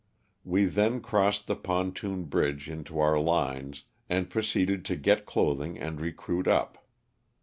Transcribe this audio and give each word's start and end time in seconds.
We 0.43 0.65
then 0.65 0.99
crossed 1.01 1.45
the 1.45 1.55
pontoon 1.55 2.23
bridge 2.23 2.67
into 2.67 2.97
our 2.99 3.19
lines 3.19 3.83
and 4.09 4.31
proceeded 4.31 4.83
to 4.85 4.95
get 4.95 5.27
clothing 5.27 5.77
and 5.77 6.01
recruit 6.01 6.47
up. 6.47 6.87